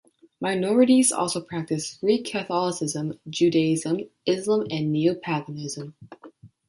Minorities 0.39 1.11
also 1.11 1.39
practice 1.41 1.93
Greek 1.97 2.25
Catholicism, 2.25 3.19
Judaism, 3.29 3.99
Islam 4.25 4.61
and 4.71 4.91
Neopaganism. 4.91 5.93